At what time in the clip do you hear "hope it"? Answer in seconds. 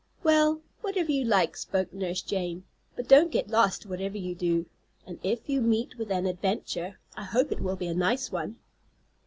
7.25-7.61